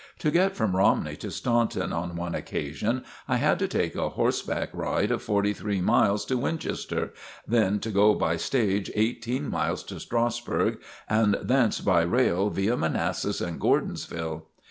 [0.17, 4.41] To get from Romney to Staunton on one occasion I had to take a horse
[4.41, 7.13] back ride of forty three miles to Winchester,
[7.47, 13.41] then to go by stage eighteen miles to Strasburg, and thence by rail via Manassas
[13.41, 14.47] and Gordonsville.